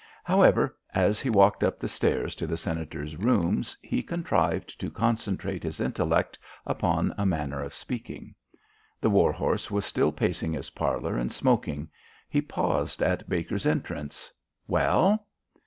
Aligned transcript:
However, 0.23 0.75
as 0.95 1.19
he 1.19 1.29
walked 1.29 1.63
up 1.63 1.79
the 1.79 1.87
stairs 1.87 2.33
to 2.33 2.47
the 2.47 2.57
Senator's 2.57 3.15
rooms 3.17 3.77
he 3.83 4.01
contrived 4.01 4.79
to 4.79 4.89
concentrate 4.89 5.61
his 5.61 5.79
intellect 5.79 6.39
upon 6.65 7.13
a 7.19 7.25
manner 7.27 7.61
of 7.61 7.71
speaking. 7.71 8.33
The 8.99 9.11
war 9.11 9.31
horse 9.31 9.69
was 9.69 9.85
still 9.85 10.11
pacing 10.11 10.53
his 10.53 10.71
parlour 10.71 11.17
and 11.17 11.31
smoking. 11.31 11.87
He 12.27 12.41
paused 12.41 13.03
at 13.03 13.29
Baker's 13.29 13.67
entrance. 13.67 14.33
"Well?" 14.65 15.27